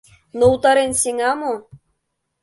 Но 0.37 0.45
утарен 0.53 0.91
сеҥа 1.01 1.31
мо? 1.39 1.53